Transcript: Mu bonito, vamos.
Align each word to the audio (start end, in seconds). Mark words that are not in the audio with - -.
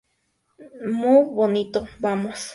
Mu 0.99 1.13
bonito, 1.37 1.79
vamos. 2.03 2.41